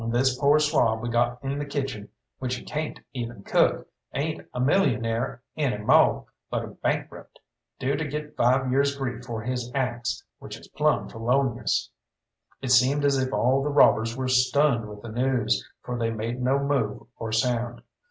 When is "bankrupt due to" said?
6.69-8.05